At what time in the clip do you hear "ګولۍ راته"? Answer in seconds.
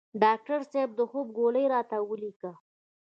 1.37-1.97